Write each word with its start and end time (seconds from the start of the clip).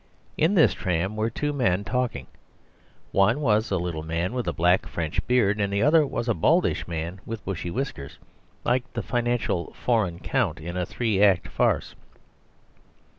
In 0.35 0.55
this 0.55 0.73
tram 0.73 1.11
there 1.11 1.19
were 1.19 1.29
two 1.29 1.53
men 1.53 1.83
talking; 1.83 2.25
one 3.11 3.39
was 3.39 3.69
a 3.69 3.77
little 3.77 4.01
man 4.01 4.33
with 4.33 4.47
a 4.47 4.51
black 4.51 4.87
French 4.87 5.21
beard; 5.27 5.59
the 5.59 5.83
other 5.83 6.07
was 6.07 6.27
a 6.27 6.33
baldish 6.33 6.87
man 6.87 7.21
with 7.23 7.45
bushy 7.45 7.69
whiskers, 7.69 8.17
like 8.65 8.91
the 8.93 9.03
financial 9.03 9.73
foreign 9.73 10.17
count 10.17 10.59
in 10.59 10.75
a 10.75 10.87
three 10.87 11.21
act 11.21 11.47
farce. 11.49 11.93